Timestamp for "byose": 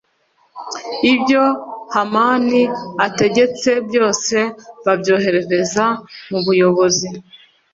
3.87-4.37